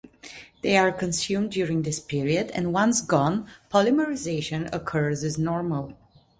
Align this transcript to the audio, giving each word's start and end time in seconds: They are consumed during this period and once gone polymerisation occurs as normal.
They 0.63 0.77
are 0.77 0.91
consumed 0.91 1.51
during 1.51 1.83
this 1.83 1.99
period 1.99 2.49
and 2.55 2.73
once 2.73 3.01
gone 3.01 3.45
polymerisation 3.71 4.67
occurs 4.73 5.23
as 5.23 5.37
normal. 5.37 5.95